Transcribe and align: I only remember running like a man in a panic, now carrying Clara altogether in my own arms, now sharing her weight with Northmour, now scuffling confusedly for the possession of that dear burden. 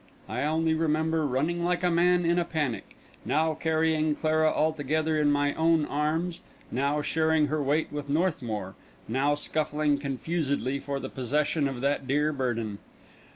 I 0.27 0.41
only 0.45 0.73
remember 0.73 1.27
running 1.27 1.63
like 1.63 1.83
a 1.83 1.91
man 1.91 2.25
in 2.25 2.39
a 2.39 2.43
panic, 2.43 2.95
now 3.23 3.53
carrying 3.53 4.15
Clara 4.15 4.49
altogether 4.51 5.19
in 5.21 5.31
my 5.31 5.53
own 5.53 5.85
arms, 5.85 6.41
now 6.71 7.03
sharing 7.03 7.45
her 7.49 7.61
weight 7.61 7.91
with 7.91 8.09
Northmour, 8.09 8.73
now 9.07 9.35
scuffling 9.35 9.99
confusedly 9.99 10.79
for 10.79 10.99
the 10.99 11.09
possession 11.09 11.67
of 11.67 11.81
that 11.81 12.07
dear 12.07 12.33
burden. 12.33 12.79